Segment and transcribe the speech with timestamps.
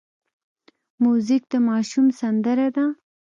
[1.03, 2.85] موزیک د ماشوم سندره ده.